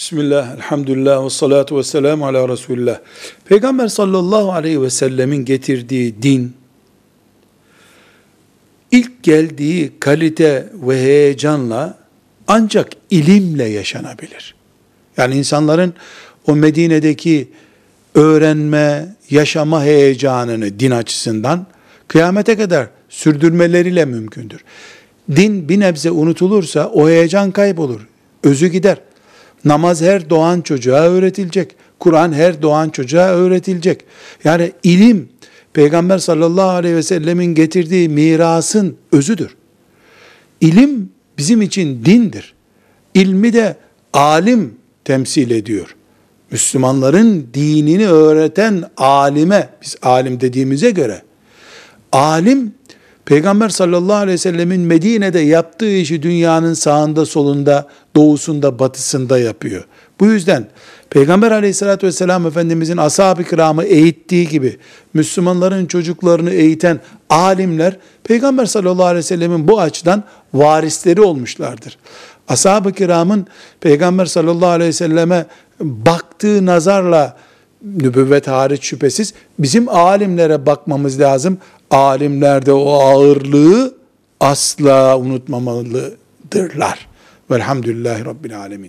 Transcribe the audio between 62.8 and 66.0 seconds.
ashab-ı kiramı eğittiği gibi Müslümanların